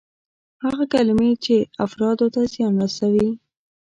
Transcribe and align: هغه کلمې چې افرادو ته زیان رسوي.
هغه 0.65 0.83
کلمې 0.93 1.31
چې 1.45 1.55
افرادو 1.85 2.27
ته 2.33 2.41
زیان 2.53 2.73
رسوي. 2.83 3.29